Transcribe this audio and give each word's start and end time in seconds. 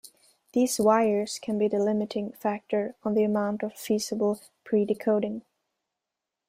These 0.53 0.79
wires 0.79 1.37
can 1.37 1.59
be 1.59 1.67
the 1.67 1.77
limiting 1.77 2.31
factor 2.31 2.95
on 3.03 3.13
the 3.13 3.21
amount 3.23 3.61
of 3.61 3.75
feasible 3.75 4.41
predecoding. 4.65 5.43